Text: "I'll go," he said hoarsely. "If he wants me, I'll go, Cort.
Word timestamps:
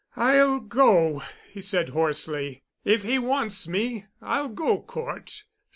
"I'll 0.15 0.59
go," 0.59 1.21
he 1.51 1.61
said 1.61 1.89
hoarsely. 1.89 2.63
"If 2.83 3.03
he 3.03 3.19
wants 3.19 3.67
me, 3.67 4.07
I'll 4.19 4.49
go, 4.49 4.81
Cort. 4.81 5.43